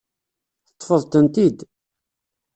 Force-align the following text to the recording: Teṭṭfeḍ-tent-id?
Teṭṭfeḍ-tent-id? 0.67 1.59